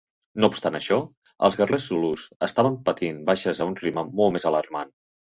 No 0.43 0.47
obstant 0.51 0.75
això, 0.77 0.95
els 1.47 1.57
guerrers 1.59 1.83
zulus 1.91 2.23
estaven 2.47 2.77
patint 2.87 3.19
baixes 3.27 3.61
a 3.61 3.67
un 3.73 3.77
ritme 3.83 4.05
molt 4.21 4.35
més 4.37 4.49
alarmant. 4.51 4.91